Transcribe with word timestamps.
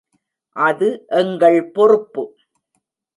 அது 0.55 0.87
எங்கள் 1.11 1.59
பொறுப்பு. 1.71 2.23